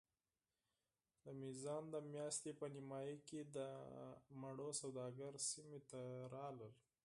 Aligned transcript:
د 1.23 1.25
میزان 1.41 1.83
د 1.93 1.95
میاشتې 2.13 2.51
په 2.59 2.65
نیمایي 2.75 3.17
کې 3.27 3.41
د 3.55 3.57
مڼو 4.41 4.69
سوداګر 4.81 5.33
سیمې 5.49 5.79
ته 5.89 6.01
راغلل. 6.33 6.73